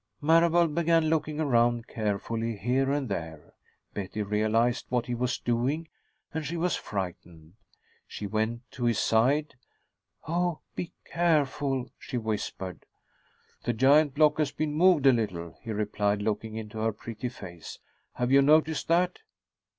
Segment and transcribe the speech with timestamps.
[0.19, 3.53] Marable began looking around carefully, here and there.
[3.93, 5.89] Betty realized what he was doing,
[6.33, 7.53] and she was frightened.
[8.07, 9.53] She went to his side.
[10.27, 12.87] "Oh, be careful," she whispered.
[13.63, 17.77] "The giant block has been moved a little," he replied, looking into her pretty face.
[18.13, 19.19] "Have you noticed that?"